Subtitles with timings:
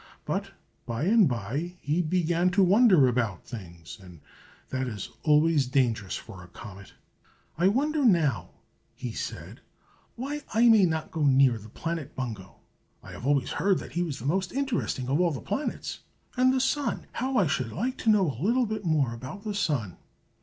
[0.25, 0.53] But
[0.87, 4.19] by and by he began to wonder about things, and
[4.69, 6.93] that is always dangerous for a comet.
[7.55, 8.49] "I wonder, now,"
[8.95, 9.61] he said,
[10.15, 12.55] "why I may not go near the planet Bungo.
[13.03, 15.99] I have always heard that he was the most interesting of all the planets.
[16.35, 17.05] And the Sun!
[17.11, 19.97] how I should like to know a little more about the Sun!